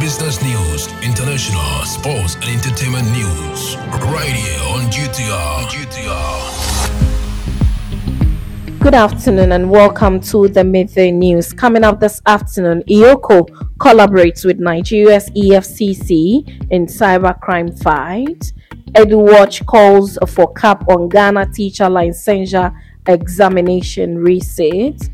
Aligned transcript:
business 0.00 0.40
news, 0.42 0.86
international, 1.02 1.84
sports, 1.84 2.36
and 2.36 2.44
entertainment 2.44 3.10
news. 3.10 3.76
Right 4.12 4.28
here 4.28 4.60
on 4.74 4.90
GTR. 4.90 5.66
GTR. 5.66 6.68
Good 8.78 8.94
afternoon 8.94 9.52
and 9.52 9.70
welcome 9.70 10.20
to 10.20 10.48
the 10.48 10.62
Midday 10.62 11.10
News. 11.10 11.52
Coming 11.52 11.84
up 11.84 12.00
this 12.00 12.20
afternoon, 12.26 12.82
EOCO 12.88 13.48
collaborates 13.78 14.44
with 14.44 14.60
Nigeria's 14.60 15.30
EFCC 15.30 16.70
in 16.70 16.86
cybercrime 16.86 17.76
fight. 17.82 18.52
EduWatch 18.92 19.66
calls 19.66 20.18
for 20.28 20.52
cap 20.52 20.86
on 20.88 21.08
Ghana 21.08 21.50
teacher 21.52 21.84
licensure 21.86 22.72
examination 23.06 24.18
reset. 24.18 25.08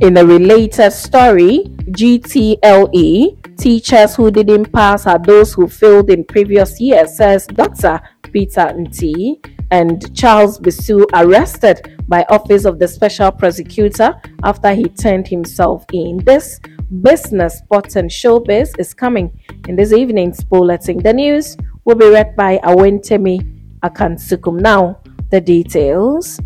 In 0.00 0.16
a 0.16 0.24
related 0.24 0.90
story, 0.90 1.64
GTLE, 1.90 3.45
teachers 3.58 4.14
who 4.14 4.30
didn't 4.30 4.72
pass 4.72 5.06
are 5.06 5.18
those 5.18 5.52
who 5.54 5.68
failed 5.68 6.10
in 6.10 6.24
previous 6.24 6.80
years, 6.80 7.16
says 7.16 7.46
Dr. 7.46 8.00
Peter 8.32 8.60
Anti 8.60 9.40
and 9.70 10.14
Charles 10.14 10.58
Bissue 10.60 11.04
arrested 11.14 11.96
by 12.08 12.24
Office 12.28 12.64
of 12.64 12.78
the 12.78 12.86
Special 12.86 13.32
Prosecutor 13.32 14.14
after 14.44 14.74
he 14.74 14.84
turned 14.84 15.26
himself 15.26 15.84
in. 15.92 16.18
This 16.18 16.60
business, 17.02 17.58
sports 17.58 17.96
and 17.96 18.08
showbiz 18.08 18.78
is 18.78 18.94
coming 18.94 19.38
in 19.68 19.76
this 19.76 19.92
evening's 19.92 20.44
bulletin. 20.44 20.98
The 20.98 21.12
news 21.12 21.56
will 21.84 21.96
be 21.96 22.08
read 22.08 22.36
by 22.36 22.58
Awentemi 22.58 23.78
Akansukum. 23.80 24.60
Now, 24.60 25.00
the 25.30 25.40
details. 25.40 26.40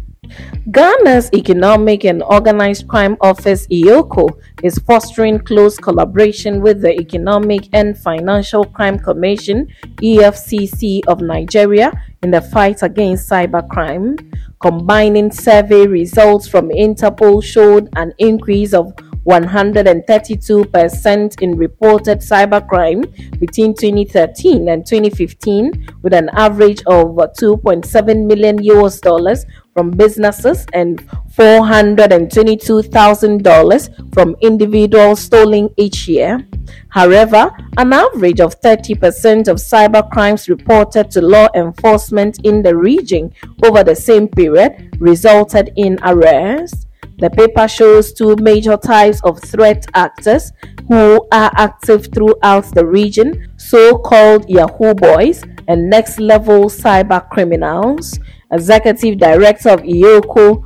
Ghana's 0.71 1.31
Economic 1.35 2.05
and 2.05 2.23
Organized 2.23 2.87
Crime 2.89 3.17
Office 3.21 3.67
EOCO 3.69 4.29
is 4.63 4.79
fostering 4.79 5.39
close 5.39 5.79
collaboration 5.79 6.61
with 6.61 6.83
the 6.83 6.93
Economic 6.99 7.69
and 7.73 7.97
Financial 7.97 8.65
Crime 8.65 8.99
Commission 8.99 9.69
EFCC 10.03 11.01
of 11.07 11.21
Nigeria 11.21 11.93
in 12.23 12.31
the 12.31 12.41
fight 12.41 12.83
against 12.83 13.29
cybercrime. 13.29 14.19
Combining 14.61 15.31
survey 15.31 15.87
results 15.87 16.47
from 16.47 16.69
Interpol 16.69 17.43
showed 17.43 17.89
an 17.97 18.13
increase 18.19 18.75
of 18.75 18.93
132% 19.27 21.43
in 21.43 21.57
reported 21.57 22.21
cybercrime 22.21 23.05
between 23.39 23.75
2013 23.75 24.69
and 24.69 24.87
2015 24.87 25.89
with 26.03 26.13
an 26.13 26.29
average 26.33 26.83
of 26.87 27.17
2.7 27.17 28.27
million 28.27 28.63
US 28.65 29.01
dollars 29.01 29.47
from 29.75 29.91
businesses 29.91 30.65
and 30.73 31.07
$422,000 31.33 34.15
from 34.15 34.37
individuals 34.41 35.21
stolen 35.21 35.69
each 35.77 36.09
year. 36.09 36.47
However, 36.89 37.53
an 37.77 37.93
average 37.93 38.41
of 38.41 38.59
30% 38.61 39.47
of 39.49 39.59
cyber 39.59 40.11
crimes 40.11 40.49
reported 40.49 41.11
to 41.13 41.21
law 41.21 41.47
enforcement 41.55 42.41
in 42.45 42.63
the 42.63 42.77
region 42.77 43.33
over 43.63 43.85
the 43.85 43.95
same 43.95 44.27
period 44.29 44.97
resulted 44.99 45.73
in 45.77 45.99
arrests. 46.03 46.87
The 47.21 47.29
paper 47.29 47.69
shows 47.69 48.13
two 48.15 48.35
major 48.41 48.79
types 48.79 49.21
of 49.25 49.39
threat 49.43 49.85
actors 49.93 50.53
who 50.89 51.27
are 51.31 51.53
active 51.55 52.09
throughout 52.15 52.65
the 52.75 52.87
region 52.87 53.53
so 53.59 53.99
called 53.99 54.49
Yahoo 54.49 54.95
Boys 54.95 55.45
and 55.69 55.91
next 55.91 56.19
level 56.19 56.65
cyber 56.65 57.29
criminals. 57.29 58.19
Executive 58.51 59.19
Director 59.19 59.69
of 59.69 59.81
EOCO, 59.83 60.65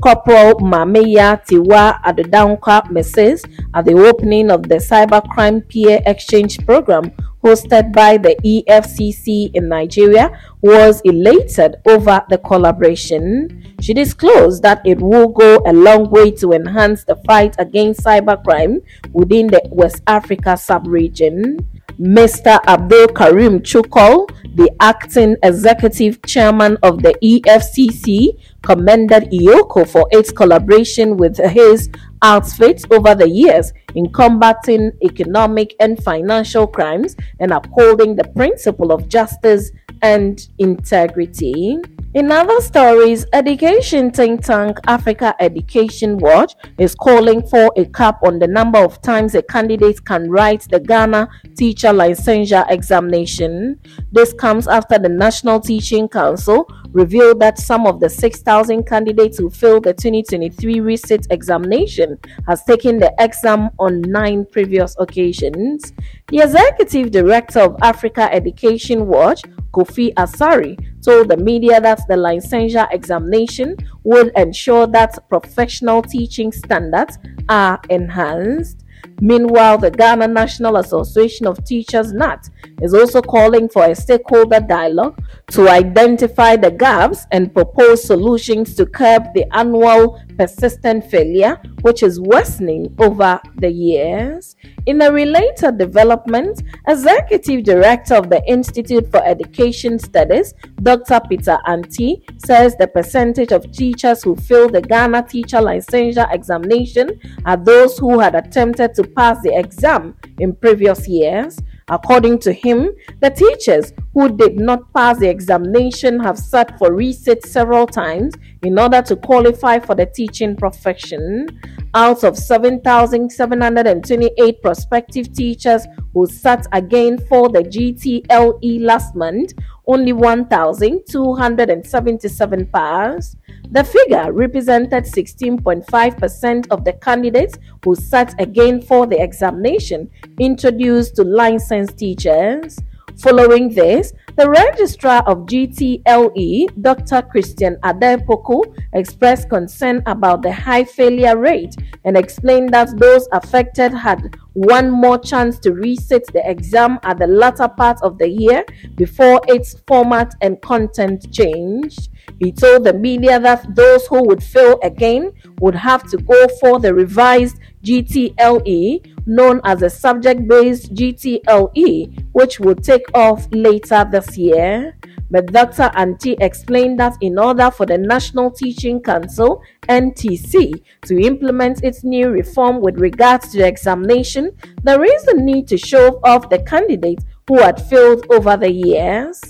Corporal 0.00 0.54
Mameya 0.60 1.42
Tiwa 1.44 2.00
Adedankwa 2.02 2.86
Mrs. 2.88 3.44
at 3.74 3.84
the 3.84 3.92
opening 3.92 4.50
of 4.50 4.62
the 4.62 4.76
Cybercrime 4.76 5.68
Peer 5.68 6.00
Exchange 6.06 6.64
Program 6.64 7.10
hosted 7.46 7.92
by 7.92 8.16
the 8.16 8.34
EFCC 8.42 9.54
in 9.54 9.68
Nigeria 9.68 10.36
was 10.62 11.00
elated 11.04 11.76
over 11.86 12.20
the 12.28 12.38
collaboration. 12.38 13.62
She 13.80 13.94
disclosed 13.94 14.64
that 14.64 14.82
it 14.84 15.00
will 15.00 15.28
go 15.28 15.62
a 15.64 15.72
long 15.72 16.10
way 16.10 16.32
to 16.42 16.50
enhance 16.52 17.04
the 17.04 17.14
fight 17.24 17.54
against 17.60 18.00
cybercrime 18.02 18.82
within 19.12 19.46
the 19.46 19.62
West 19.70 20.02
Africa 20.08 20.56
sub-region. 20.56 21.58
Mr. 22.00 22.58
Abdul 22.66 23.08
Karim 23.14 23.60
Chukkol, 23.60 24.28
the 24.56 24.68
acting 24.80 25.36
executive 25.44 26.20
chairman 26.22 26.76
of 26.82 27.00
the 27.02 27.14
EFCC, 27.22 28.36
commended 28.66 29.30
EOCO 29.30 29.88
for 29.88 30.08
its 30.10 30.32
collaboration 30.32 31.16
with 31.16 31.36
his 31.38 31.88
outfit 32.22 32.84
over 32.90 33.14
the 33.14 33.28
years 33.28 33.72
in 33.94 34.12
combating 34.12 34.90
economic 35.04 35.76
and 35.78 36.02
financial 36.02 36.66
crimes 36.66 37.14
and 37.38 37.52
upholding 37.52 38.16
the 38.16 38.24
principle 38.34 38.90
of 38.90 39.08
justice 39.08 39.70
and 40.02 40.48
integrity. 40.58 41.78
In 42.14 42.32
other 42.32 42.60
stories, 42.60 43.26
education 43.34 44.10
think 44.10 44.42
tank 44.42 44.78
Africa 44.86 45.34
Education 45.38 46.16
Watch 46.16 46.54
is 46.78 46.94
calling 46.94 47.46
for 47.46 47.70
a 47.76 47.84
cap 47.86 48.22
on 48.22 48.38
the 48.38 48.46
number 48.46 48.78
of 48.78 49.02
times 49.02 49.34
a 49.34 49.42
candidate 49.42 50.02
can 50.04 50.30
write 50.30 50.66
the 50.70 50.80
Ghana 50.80 51.28
Teacher 51.56 51.88
Licensure 51.88 52.64
examination. 52.70 53.78
This 54.12 54.32
comes 54.32 54.66
after 54.66 54.98
the 54.98 55.10
National 55.10 55.60
Teaching 55.60 56.08
Council 56.08 56.66
revealed 56.92 57.40
that 57.40 57.58
some 57.58 57.86
of 57.86 58.00
the 58.00 58.08
6,000 58.08 58.86
candidates 58.86 59.36
who 59.36 59.50
failed 59.50 59.84
the 59.84 59.92
2023 59.92 60.76
resit 60.76 61.26
examination 61.30 62.18
has 62.46 62.64
taken 62.64 62.98
the 62.98 63.12
exam 63.18 63.68
on 63.78 64.00
nine 64.00 64.46
previous 64.50 64.96
occasions. 64.98 65.92
The 66.28 66.38
executive 66.38 67.10
director 67.10 67.60
of 67.60 67.76
Africa 67.82 68.32
Education 68.32 69.06
Watch, 69.06 69.42
Kofi 69.76 70.14
Asare, 70.14 70.74
told 71.04 71.28
the 71.28 71.36
media 71.36 71.80
that 71.80 72.00
the 72.08 72.14
licensure 72.14 72.88
examination 72.92 73.76
will 74.04 74.30
ensure 74.34 74.86
that 74.86 75.28
professional 75.28 76.00
teaching 76.00 76.50
standards 76.50 77.18
are 77.50 77.78
enhanced. 77.90 78.84
Meanwhile, 79.20 79.78
the 79.78 79.90
Ghana 79.90 80.28
National 80.28 80.76
Association 80.76 81.46
of 81.46 81.64
Teachers 81.64 82.12
NAT 82.12 82.50
is 82.82 82.92
also 82.92 83.22
calling 83.22 83.68
for 83.68 83.84
a 83.84 83.94
stakeholder 83.94 84.60
dialogue 84.60 85.18
to 85.52 85.68
identify 85.68 86.56
the 86.56 86.70
gaps 86.70 87.26
and 87.30 87.52
propose 87.52 88.04
solutions 88.04 88.74
to 88.74 88.84
curb 88.84 89.32
the 89.34 89.46
annual 89.56 90.20
persistent 90.36 91.04
failure, 91.10 91.60
which 91.80 92.02
is 92.02 92.20
worsening 92.20 92.94
over 92.98 93.40
the 93.56 93.70
years. 93.70 94.56
In 94.84 95.00
a 95.00 95.10
related 95.10 95.78
development, 95.78 96.62
Executive 96.86 97.64
Director 97.64 98.14
of 98.14 98.28
the 98.28 98.44
Institute 98.46 99.10
for 99.10 99.24
Education 99.24 99.98
Studies, 99.98 100.54
Dr. 100.82 101.20
Peter 101.28 101.58
Anti, 101.66 102.22
says 102.44 102.76
the 102.76 102.86
percentage 102.86 103.52
of 103.52 103.70
teachers 103.72 104.22
who 104.22 104.36
fail 104.36 104.68
the 104.68 104.82
Ghana 104.82 105.22
Teacher 105.22 105.58
Licensure 105.58 106.32
examination 106.32 107.18
are 107.44 107.56
those 107.56 107.98
who 107.98 108.18
had 108.18 108.34
attempted 108.34 108.94
to 108.94 109.04
pass 109.06 109.40
the 109.42 109.56
exam 109.56 110.16
in 110.38 110.54
previous 110.54 111.08
years. 111.08 111.58
According 111.88 112.40
to 112.40 112.52
him, 112.52 112.90
the 113.20 113.30
teachers 113.30 113.92
who 114.16 114.34
did 114.34 114.56
not 114.56 114.90
pass 114.94 115.18
the 115.18 115.28
examination 115.28 116.18
have 116.18 116.38
sat 116.38 116.78
for 116.78 116.90
resit 116.90 117.44
several 117.44 117.86
times 117.86 118.32
in 118.62 118.78
order 118.78 119.02
to 119.02 119.14
qualify 119.14 119.78
for 119.78 119.94
the 119.94 120.06
teaching 120.06 120.56
profession. 120.56 121.46
Out 121.92 122.24
of 122.24 122.38
7,728 122.38 124.62
prospective 124.62 125.30
teachers 125.34 125.86
who 126.14 126.26
sat 126.26 126.66
again 126.72 127.18
for 127.28 127.50
the 127.50 127.60
GTLE 127.60 128.80
last 128.80 129.14
month, 129.14 129.52
only 129.86 130.14
1,277 130.14 132.66
passed. 132.72 133.36
The 133.70 133.84
figure 133.84 134.32
represented 134.32 135.04
16.5% 135.04 136.70
of 136.70 136.86
the 136.86 136.94
candidates 136.94 137.58
who 137.84 137.94
sat 137.94 138.34
again 138.40 138.80
for 138.80 139.06
the 139.06 139.22
examination 139.22 140.08
introduced 140.40 141.16
to 141.16 141.24
licensed 141.24 141.98
teachers. 141.98 142.78
Following 143.18 143.70
this, 143.70 144.12
the 144.36 144.48
registrar 144.48 145.22
of 145.26 145.46
GTLE, 145.46 146.82
Dr. 146.82 147.22
Christian 147.22 147.76
Addai-Poku, 147.76 148.62
expressed 148.92 149.48
concern 149.48 150.02
about 150.04 150.42
the 150.42 150.52
high 150.52 150.84
failure 150.84 151.38
rate 151.38 151.74
and 152.04 152.14
explained 152.14 152.74
that 152.74 152.98
those 152.98 153.26
affected 153.32 153.94
had 153.94 154.36
one 154.52 154.90
more 154.90 155.18
chance 155.18 155.58
to 155.60 155.70
resit 155.70 156.26
the 156.32 156.42
exam 156.48 156.98
at 157.04 157.18
the 157.18 157.26
latter 157.26 157.68
part 157.68 157.98
of 158.02 158.18
the 158.18 158.28
year 158.28 158.64
before 158.96 159.40
its 159.48 159.80
format 159.86 160.34
and 160.42 160.60
content 160.60 161.32
changed. 161.32 162.10
He 162.38 162.52
told 162.52 162.84
the 162.84 162.92
media 162.92 163.40
that 163.40 163.74
those 163.74 164.06
who 164.08 164.24
would 164.24 164.42
fail 164.42 164.78
again 164.82 165.32
would 165.60 165.74
have 165.74 166.06
to 166.10 166.18
go 166.18 166.48
for 166.60 166.80
the 166.80 166.92
revised 166.92 167.58
GTLE, 167.82 169.15
known 169.26 169.60
as 169.64 169.80
the 169.80 169.90
subject 169.90 170.46
based 170.48 170.94
GTLE, 170.94 172.24
which 172.32 172.60
will 172.60 172.74
take 172.76 173.04
off 173.14 173.46
later 173.50 174.06
this 174.10 174.38
year. 174.38 174.96
but 175.30 175.46
Dr. 175.52 175.90
Anti 175.94 176.36
explained 176.40 177.00
that 177.00 177.16
in 177.20 177.38
order 177.38 177.70
for 177.70 177.84
the 177.84 177.98
National 177.98 178.50
Teaching 178.50 179.00
Council 179.00 179.60
NTC 179.88 180.80
to 181.02 181.20
implement 181.20 181.82
its 181.82 182.04
new 182.04 182.28
reform 182.28 182.80
with 182.80 182.98
regards 182.98 183.48
to 183.50 183.58
the 183.58 183.66
examination, 183.66 184.52
there 184.84 185.02
is 185.04 185.26
a 185.26 185.34
need 185.34 185.66
to 185.68 185.76
show 185.76 186.20
off 186.22 186.48
the 186.48 186.60
candidates 186.60 187.24
who 187.48 187.58
had 187.58 187.80
failed 187.88 188.24
over 188.30 188.56
the 188.56 188.70
years. 188.70 189.40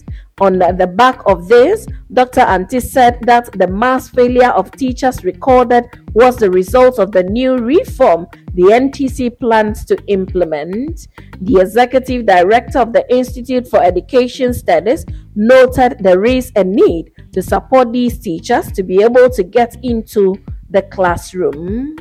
On 0.42 0.58
the 0.58 0.86
back 0.86 1.22
of 1.24 1.48
this, 1.48 1.86
Dr. 2.12 2.42
Anti 2.42 2.78
said 2.80 3.18
that 3.22 3.50
the 3.52 3.66
mass 3.66 4.10
failure 4.10 4.50
of 4.50 4.70
teachers 4.70 5.24
recorded 5.24 5.86
was 6.12 6.36
the 6.36 6.50
result 6.50 6.98
of 6.98 7.10
the 7.10 7.22
new 7.22 7.56
reform 7.56 8.26
the 8.52 8.64
NTC 8.64 9.38
plans 9.38 9.86
to 9.86 9.96
implement. 10.08 11.08
The 11.40 11.60
executive 11.60 12.26
director 12.26 12.80
of 12.80 12.92
the 12.92 13.10
Institute 13.10 13.66
for 13.66 13.82
Education 13.82 14.52
Studies 14.52 15.06
noted 15.34 16.00
there 16.00 16.26
is 16.26 16.52
a 16.54 16.64
need 16.64 17.12
to 17.32 17.40
support 17.40 17.90
these 17.92 18.18
teachers 18.18 18.70
to 18.72 18.82
be 18.82 19.02
able 19.02 19.30
to 19.30 19.42
get 19.42 19.82
into 19.82 20.36
the 20.68 20.82
classroom. 20.82 21.96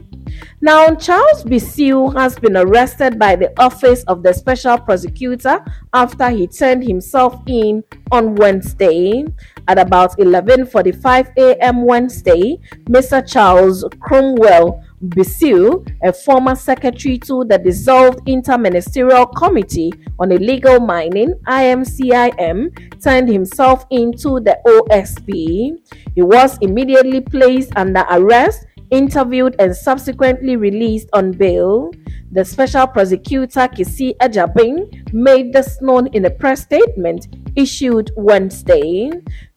Now, 0.61 0.95
Charles 0.95 1.43
Bissue 1.43 2.13
has 2.15 2.39
been 2.39 2.57
arrested 2.57 3.19
by 3.19 3.35
the 3.35 3.51
Office 3.59 4.03
of 4.03 4.23
the 4.23 4.33
Special 4.33 4.77
Prosecutor 4.77 5.63
after 5.93 6.29
he 6.29 6.47
turned 6.47 6.83
himself 6.87 7.41
in 7.47 7.83
on 8.11 8.35
Wednesday. 8.35 9.25
At 9.67 9.79
about 9.79 10.15
11:45 10.19 11.33
a.m. 11.37 11.85
Wednesday, 11.85 12.59
Mr. 12.85 13.27
Charles 13.27 13.83
Cromwell 13.99 14.83
Bissue, 15.03 15.85
a 16.03 16.13
former 16.13 16.55
secretary 16.55 17.17
to 17.19 17.43
the 17.45 17.57
dissolved 17.57 18.19
Interministerial 18.27 19.35
Committee 19.35 19.91
on 20.19 20.31
Illegal 20.31 20.79
Mining 20.79 21.33
(IMCIM), 21.47 23.01
turned 23.01 23.27
himself 23.27 23.85
into 23.89 24.39
the 24.39 24.57
OSP. 24.67 25.77
He 26.13 26.21
was 26.21 26.59
immediately 26.61 27.21
placed 27.21 27.71
under 27.75 28.05
arrest 28.11 28.67
interviewed 28.95 29.55
and 29.59 29.75
subsequently 29.75 30.55
released 30.55 31.09
on 31.13 31.31
bail. 31.31 31.91
The 32.31 32.43
special 32.43 32.87
prosecutor 32.87 33.67
Kissi 33.67 34.15
Agyebeng 34.17 35.13
made 35.13 35.53
this 35.53 35.81
known 35.81 36.07
in 36.07 36.25
a 36.25 36.29
press 36.29 36.61
statement 36.61 37.27
issued 37.55 38.11
Wednesday. 38.17 39.09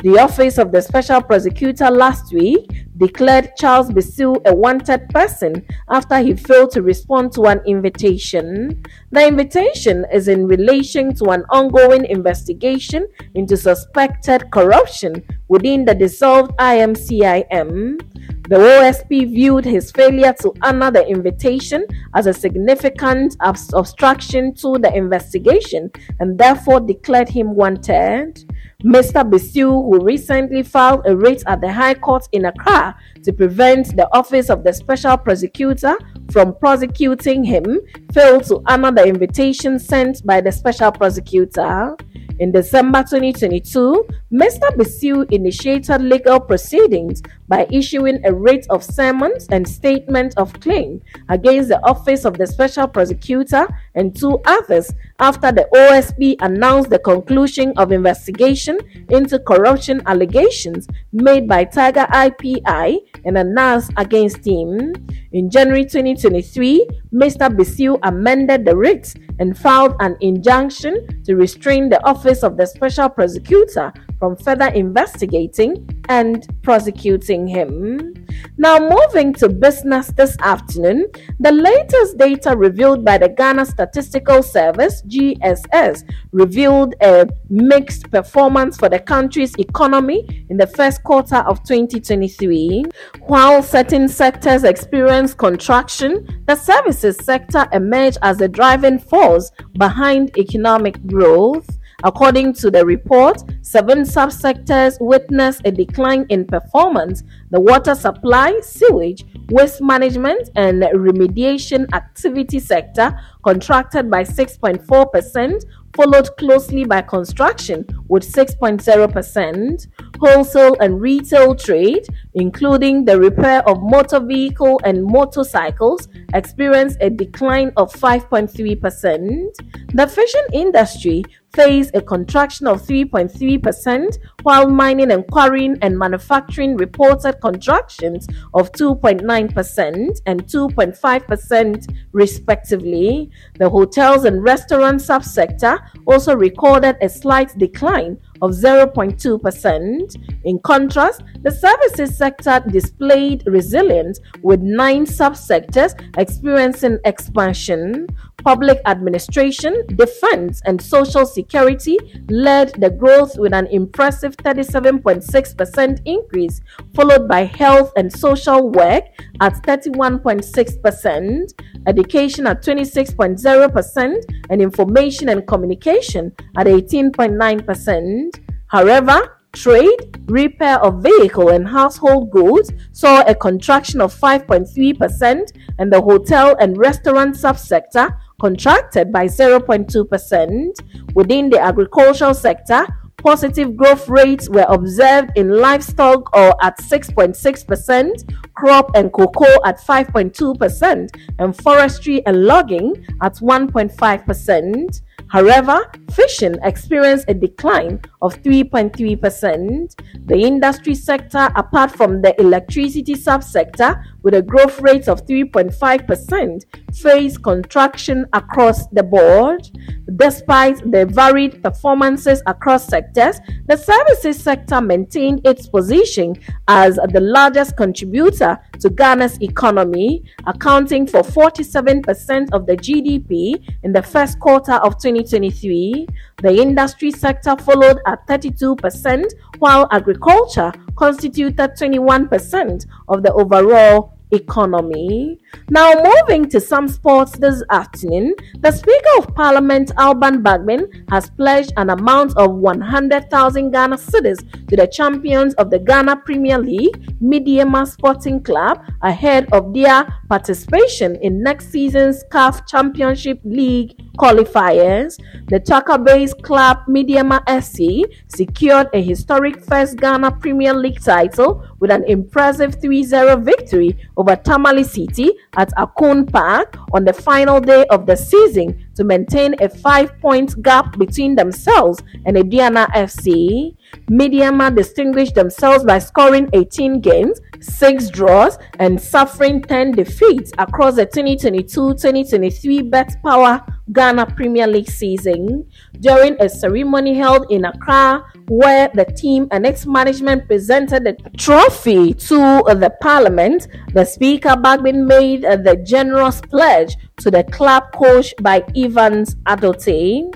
The 0.02 0.18
office 0.18 0.58
of 0.58 0.70
the 0.70 0.80
special 0.80 1.20
prosecutor 1.22 1.90
last 1.90 2.32
week 2.32 2.86
declared 2.96 3.50
Charles 3.56 3.90
Bissue 3.90 4.40
a 4.46 4.54
wanted 4.54 5.08
person 5.08 5.66
after 5.90 6.18
he 6.18 6.34
failed 6.34 6.70
to 6.72 6.82
respond 6.82 7.32
to 7.32 7.46
an 7.46 7.60
invitation. 7.66 8.82
The 9.10 9.26
invitation 9.26 10.04
is 10.12 10.28
in 10.28 10.46
relation 10.46 11.14
to 11.16 11.30
an 11.30 11.44
ongoing 11.50 12.04
investigation 12.06 13.08
into 13.34 13.56
suspected 13.56 14.50
corruption 14.52 15.24
within 15.48 15.84
the 15.84 15.94
dissolved 15.94 16.52
IMCIM. 16.58 17.98
The 18.48 18.56
OSP 18.56 19.34
viewed 19.34 19.66
his 19.66 19.90
failure 19.90 20.34
to 20.40 20.54
honor 20.62 20.90
the 20.90 21.06
invitation 21.06 21.84
as 22.14 22.26
a 22.26 22.32
significant 22.32 23.36
obstruction 23.40 24.54
to 24.54 24.78
the 24.78 24.90
investigation 24.94 25.90
and 26.18 26.38
therefore 26.38 26.80
declared 26.80 27.28
him 27.28 27.54
wanted. 27.54 28.42
Mr. 28.82 29.28
Bissue, 29.28 29.68
who 29.68 30.02
recently 30.02 30.62
filed 30.62 31.02
a 31.04 31.14
writ 31.14 31.42
at 31.46 31.60
the 31.60 31.70
High 31.70 31.92
Court 31.92 32.26
in 32.32 32.46
Accra 32.46 32.96
to 33.28 33.32
prevent 33.34 33.94
the 33.94 34.08
Office 34.16 34.48
of 34.48 34.64
the 34.64 34.72
Special 34.72 35.18
Prosecutor 35.18 35.98
from 36.30 36.54
prosecuting 36.54 37.44
him, 37.44 37.78
failed 38.14 38.44
to 38.44 38.62
honor 38.66 38.90
the 38.90 39.06
invitation 39.06 39.78
sent 39.78 40.24
by 40.24 40.40
the 40.40 40.50
Special 40.50 40.90
Prosecutor. 40.90 41.94
In 42.38 42.52
December 42.52 43.00
2022, 43.00 44.06
Mr. 44.32 44.68
Bissue 44.76 45.30
initiated 45.32 46.00
legal 46.00 46.38
proceedings 46.38 47.20
by 47.48 47.66
issuing 47.72 48.24
a 48.24 48.32
writ 48.32 48.66
of 48.70 48.84
summons 48.84 49.48
and 49.50 49.68
statement 49.68 50.34
of 50.36 50.52
claim 50.60 51.02
against 51.28 51.68
the 51.68 51.84
Office 51.84 52.24
of 52.24 52.38
the 52.38 52.46
Special 52.46 52.86
Prosecutor 52.86 53.66
and 53.96 54.14
two 54.14 54.38
others 54.46 54.92
after 55.18 55.50
the 55.50 55.66
OSP 55.74 56.36
announced 56.40 56.90
the 56.90 56.98
conclusion 57.00 57.72
of 57.76 57.90
investigation 57.90 58.78
into 59.10 59.40
corruption 59.40 60.00
allegations 60.06 60.86
made 61.12 61.48
by 61.48 61.64
Tiger 61.64 62.06
Eye 62.10 62.30
PI 62.30 62.98
and 63.24 63.36
Anas 63.38 63.90
against 63.96 64.46
him. 64.46 64.94
In 65.32 65.50
January 65.50 65.84
2023, 65.84 66.86
Mr. 67.12 67.54
Bissue 67.54 67.98
amended 68.02 68.64
the 68.64 68.76
writ 68.76 69.14
and 69.38 69.56
filed 69.56 69.94
an 70.00 70.16
injunction 70.20 71.22
to 71.24 71.36
restrain 71.36 71.88
the 71.88 72.04
Office 72.04 72.42
of 72.42 72.56
the 72.56 72.66
Special 72.66 73.08
Prosecutor 73.08 73.92
from 74.18 74.36
further 74.36 74.68
investigating 74.68 75.88
and 76.08 76.46
prosecuting 76.62 77.46
him. 77.46 78.14
Now, 78.56 78.78
moving 78.78 79.32
to 79.34 79.48
business 79.48 80.08
this 80.08 80.36
afternoon, 80.40 81.06
the 81.40 81.52
latest 81.52 82.18
data 82.18 82.56
revealed 82.56 83.04
by 83.04 83.18
the 83.18 83.28
Ghana 83.28 83.66
Statistical 83.66 84.42
Service 84.42 85.02
GSS 85.06 86.04
revealed 86.32 86.94
a 87.00 87.28
mixed 87.48 88.10
performance 88.10 88.76
for 88.76 88.88
the 88.88 88.98
country's 88.98 89.54
economy 89.58 90.46
in 90.50 90.56
the 90.56 90.66
first 90.66 91.02
quarter 91.04 91.36
of 91.36 91.62
2023. 91.64 92.84
While 93.26 93.62
certain 93.62 94.08
sectors 94.08 94.64
experienced 94.64 95.38
contraction, 95.38 96.26
the 96.46 96.56
services 96.56 97.16
sector 97.22 97.66
emerged 97.72 98.18
as 98.22 98.38
the 98.38 98.48
driving 98.48 98.98
force 98.98 99.50
behind 99.78 100.36
economic 100.36 101.04
growth. 101.06 101.77
According 102.04 102.52
to 102.54 102.70
the 102.70 102.86
report, 102.86 103.42
seven 103.60 104.02
subsectors 104.02 104.98
witnessed 105.00 105.62
a 105.64 105.72
decline 105.72 106.26
in 106.28 106.46
performance. 106.46 107.24
The 107.50 107.60
water 107.60 107.96
supply, 107.96 108.60
sewage, 108.62 109.24
waste 109.50 109.80
management, 109.80 110.50
and 110.54 110.82
remediation 110.82 111.92
activity 111.92 112.60
sector 112.60 113.18
contracted 113.42 114.08
by 114.08 114.22
6.4%, 114.22 115.64
followed 115.96 116.28
closely 116.36 116.84
by 116.84 117.02
construction 117.02 117.84
with 118.06 118.22
6.0%. 118.22 119.86
Wholesale 120.20 120.76
and 120.80 121.00
retail 121.00 121.56
trade, 121.56 122.06
including 122.34 123.04
the 123.04 123.18
repair 123.18 123.68
of 123.68 123.82
motor 123.82 124.20
vehicle 124.20 124.80
and 124.84 125.04
motorcycles, 125.04 126.06
experienced 126.34 126.98
a 127.00 127.10
decline 127.10 127.72
of 127.76 127.92
5.3%. 127.92 129.94
The 129.94 130.06
fishing 130.06 130.46
industry 130.52 131.24
faced 131.58 131.96
a 131.96 132.00
contraction 132.00 132.68
of 132.68 132.80
3.3%, 132.82 134.16
while 134.44 134.70
mining 134.70 135.10
and 135.10 135.26
quarrying 135.26 135.76
and 135.82 135.98
manufacturing 135.98 136.76
reported 136.76 137.40
contractions 137.40 138.28
of 138.54 138.70
2.9% 138.70 140.20
and 140.26 140.44
2.5%, 140.44 141.96
respectively. 142.12 143.28
The 143.58 143.68
hotels 143.68 144.24
and 144.24 144.40
restaurant 144.40 145.00
subsector 145.00 145.80
also 146.06 146.36
recorded 146.36 146.96
a 147.02 147.08
slight 147.08 147.58
decline 147.58 148.18
of 148.42 148.52
0.2%. 148.52 150.16
In 150.44 150.58
contrast, 150.60 151.22
the 151.42 151.50
services 151.50 152.16
sector 152.16 152.62
displayed 152.68 153.42
resilience 153.46 154.20
with 154.42 154.60
nine 154.60 155.04
subsectors 155.06 155.94
experiencing 156.18 156.98
expansion. 157.04 158.06
Public 158.44 158.80
administration, 158.86 159.84
defense, 159.96 160.62
and 160.64 160.80
social 160.80 161.26
security 161.26 161.98
led 162.30 162.72
the 162.80 162.88
growth 162.90 163.36
with 163.36 163.52
an 163.52 163.66
impressive 163.66 164.36
37.6% 164.36 166.00
increase, 166.04 166.60
followed 166.94 167.26
by 167.26 167.44
health 167.44 167.92
and 167.96 168.12
social 168.12 168.70
work 168.70 169.04
at 169.40 169.54
31.6%, 169.64 171.54
education 171.86 172.46
at 172.46 172.62
26.0%, 172.62 174.37
and 174.50 174.60
information 174.60 175.28
and 175.28 175.46
communication 175.46 176.32
at 176.56 176.66
18.9%. 176.66 178.40
However, 178.68 179.38
Trade, 179.52 180.30
repair 180.30 180.78
of 180.84 181.02
vehicle 181.02 181.48
and 181.48 181.66
household 181.66 182.30
goods 182.30 182.70
saw 182.92 183.22
a 183.22 183.34
contraction 183.34 184.00
of 184.00 184.14
5.3%, 184.14 185.52
and 185.78 185.92
the 185.92 186.00
hotel 186.00 186.54
and 186.60 186.76
restaurant 186.76 187.34
subsector 187.34 188.14
contracted 188.40 189.10
by 189.10 189.26
0.2%. 189.26 191.14
Within 191.14 191.48
the 191.48 191.58
agricultural 191.58 192.34
sector, 192.34 192.86
positive 193.18 193.76
growth 193.76 194.08
rates 194.08 194.48
were 194.48 194.66
observed 194.68 195.30
in 195.36 195.50
livestock 195.50 196.34
or 196.34 196.54
at 196.64 196.78
6.6%, 196.78 198.34
crop 198.54 198.90
and 198.94 199.12
cocoa 199.12 199.58
at 199.64 199.78
5.2%, 199.80 201.08
and 201.38 201.56
forestry 201.62 202.24
and 202.26 202.44
logging 202.44 203.04
at 203.20 203.34
1.5%. 203.34 205.02
However, 205.30 205.90
fishing 206.12 206.56
experienced 206.62 207.26
a 207.28 207.34
decline 207.34 208.00
of 208.22 208.42
3.3%. 208.42 209.94
The 210.26 210.36
industry 210.36 210.94
sector, 210.94 211.48
apart 211.54 211.90
from 211.90 212.22
the 212.22 212.38
electricity 212.40 213.14
subsector, 213.14 214.02
with 214.22 214.34
a 214.34 214.42
growth 214.42 214.80
rate 214.80 215.08
of 215.08 215.26
3.5%, 215.26 216.64
faced 216.94 217.42
contraction 217.42 218.26
across 218.32 218.86
the 218.88 219.02
board. 219.02 219.68
Despite 220.16 220.90
the 220.90 221.04
varied 221.06 221.62
performances 221.62 222.42
across 222.46 222.86
sectors, 222.86 223.38
the 223.66 223.76
services 223.76 224.42
sector 224.42 224.80
maintained 224.80 225.46
its 225.46 225.68
position 225.68 226.34
as 226.66 226.96
the 226.96 227.20
largest 227.20 227.76
contributor 227.76 228.58
to 228.80 228.88
Ghana's 228.88 229.40
economy, 229.42 230.24
accounting 230.46 231.06
for 231.06 231.20
47% 231.20 232.48
of 232.52 232.66
the 232.66 232.76
GDP 232.76 233.62
in 233.82 233.92
the 233.92 234.02
first 234.02 234.40
quarter 234.40 234.74
of 234.74 234.98
2023. 235.24 236.06
The 236.42 236.62
industry 236.62 237.10
sector 237.10 237.56
followed 237.56 237.98
at 238.06 238.26
32%, 238.26 239.24
while 239.58 239.88
agriculture 239.90 240.72
constituted 240.96 241.72
21% 241.76 242.86
of 243.08 243.22
the 243.22 243.32
overall 243.32 244.14
economy. 244.30 245.38
Now, 245.70 245.92
moving 246.02 246.48
to 246.50 246.60
some 246.60 246.88
sports 246.88 247.32
this 247.32 247.62
afternoon, 247.70 248.34
the 248.60 248.72
Speaker 248.72 249.18
of 249.18 249.34
Parliament, 249.34 249.92
Alban 249.96 250.42
Bagbin, 250.42 251.10
has 251.10 251.30
pledged 251.30 251.72
an 251.76 251.90
amount 251.90 252.36
of 252.36 252.54
100,000 252.54 253.70
Ghana 253.70 253.96
cedis 253.96 254.68
to 254.68 254.76
the 254.76 254.86
champions 254.86 255.54
of 255.54 255.70
the 255.70 255.78
Ghana 255.78 256.16
Premier 256.24 256.58
League, 256.58 256.96
Medeama 257.20 257.86
Sporting 257.86 258.42
Club, 258.42 258.82
ahead 259.02 259.48
of 259.52 259.74
their 259.74 260.06
participation 260.28 261.16
in 261.16 261.42
next 261.42 261.70
season's 261.70 262.24
CAF 262.30 262.66
Championship 262.66 263.40
League 263.44 263.94
qualifiers. 264.18 265.18
The 265.48 265.60
Tarkwa-based 265.60 266.42
club 266.42 266.78
Medeama 266.88 267.40
SC 267.62 268.10
secured 268.28 268.88
a 268.92 269.02
historic 269.02 269.62
first 269.64 269.96
Ghana 269.96 270.32
Premier 270.32 270.74
League 270.74 271.00
title 271.00 271.64
with 271.78 271.90
an 271.90 272.04
impressive 272.04 272.78
3-0 272.80 273.44
victory 273.44 273.96
over 274.16 274.36
Tamale 274.36 274.84
City 274.84 275.30
at 275.56 275.70
Akoon 275.76 276.30
Park 276.30 276.76
on 276.92 277.04
the 277.04 277.12
final 277.12 277.60
day 277.60 277.84
of 277.90 278.06
the 278.06 278.16
season 278.16 278.86
to 278.94 279.04
maintain 279.04 279.54
a 279.60 279.68
five-point 279.68 280.60
gap 280.62 280.98
between 280.98 281.34
themselves 281.34 282.02
and 282.26 282.36
Aduana 282.36 282.86
FC. 282.88 283.74
Medeama 284.10 284.74
distinguished 284.74 285.34
themselves 285.34 285.84
by 285.84 285.98
scoring 285.98 286.48
18 286.52 287.00
games, 287.00 287.40
6 287.60 288.10
draws, 288.10 288.58
and 288.78 289.00
suffering 289.00 289.62
10 289.62 289.92
defeats 289.92 290.52
across 290.58 290.96
the 290.96 291.06
2022-2023 291.06 292.90
betPawa 292.90 293.64
Ghana 293.92 294.26
Premier 294.36 294.66
League 294.66 294.90
season 294.90 295.66
during 296.00 296.36
a 296.40 296.48
ceremony 296.48 297.14
held 297.14 297.50
in 297.50 297.64
Accra 297.64 298.22
where 298.48 298.88
the 298.94 299.04
team 299.04 299.46
and 299.50 299.66
its 299.66 299.86
management 299.86 300.46
presented 300.46 301.04
the 301.04 301.14
trophy 301.36 302.14
to 302.14 302.40
uh, 302.40 302.74
the 302.74 302.90
parliament. 303.00 303.68
The 303.92 304.04
speaker 304.04 304.50
Bagbin 304.50 305.06
made 305.06 305.44
uh, 305.44 305.56
the 305.56 305.76
generous 305.76 306.40
pledge 306.40 306.96
to 307.18 307.30
the 307.30 307.44
club 307.44 307.84
coach 307.94 308.34
by 308.40 308.64
Evans 308.76 309.34
Adotey. 309.46 310.32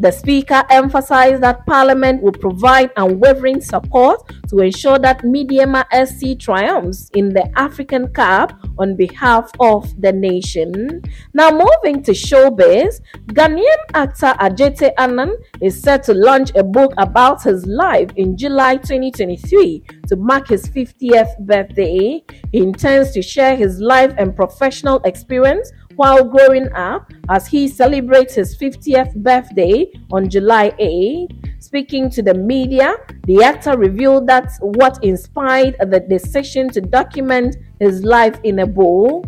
The 0.00 0.10
speaker 0.10 0.64
emphasized 0.70 1.42
that 1.42 1.64
parliament 1.66 2.20
will 2.22 2.32
provide 2.32 2.90
unwavering 2.96 3.60
support 3.60 4.28
to 4.48 4.58
ensure 4.58 4.98
that 4.98 5.22
Medeama 5.22 5.84
SC 6.06 6.38
triumphs 6.38 7.10
in 7.14 7.28
the 7.28 7.48
African 7.56 8.08
Cup 8.08 8.58
on 8.78 8.96
behalf 8.96 9.50
of 9.60 9.88
the 10.00 10.12
nation. 10.12 11.02
Now 11.32 11.50
moving 11.50 12.02
to 12.02 12.12
showbiz, 12.12 13.00
Ghanaian 13.26 13.80
actor 13.94 14.34
Adjetey 14.40 14.94
Anang 14.96 15.34
is 15.60 15.80
set 15.80 16.02
to 16.04 16.14
launch 16.14 16.50
a 16.56 16.64
book 16.64 16.92
about 16.98 17.42
his 17.42 17.64
life 17.66 18.10
in 18.16 18.36
July 18.36 18.76
2023 18.76 19.84
to 20.08 20.16
mark 20.16 20.48
his 20.48 20.68
50th 20.68 21.38
birthday. 21.40 22.24
He 22.50 22.58
intends 22.58 23.12
to 23.12 23.22
share 23.22 23.54
his 23.54 23.78
life 23.80 24.12
and 24.18 24.34
professional 24.34 25.00
experience 25.04 25.70
while 25.96 26.24
growing 26.24 26.72
up 26.72 27.12
as 27.28 27.46
he 27.46 27.68
celebrates 27.68 28.34
his 28.34 28.56
50th 28.56 29.14
birthday 29.16 29.86
on 30.12 30.28
July 30.28 30.72
8. 30.78 31.28
Speaking 31.58 32.10
to 32.10 32.22
the 32.22 32.34
media, 32.34 32.94
the 33.24 33.42
actor 33.42 33.76
revealed 33.76 34.26
that 34.28 34.52
what 34.60 35.02
inspired 35.02 35.76
the 35.80 36.00
decision 36.00 36.68
to 36.70 36.80
document 36.80 37.56
his 37.80 38.04
life 38.04 38.38
in 38.44 38.60
a 38.60 38.66
book. 38.66 39.26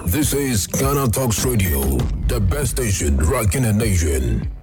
This 0.06 0.34
is 0.34 0.68
Ghana 0.68 1.08
Talks 1.08 1.44
Radio, 1.44 1.82
the 2.28 2.40
best 2.40 2.72
station 2.72 3.18
rocking 3.18 3.64
the 3.64 3.74
nation. 3.74 4.63